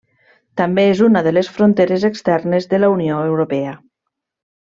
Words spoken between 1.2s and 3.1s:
de les fronteres externes de la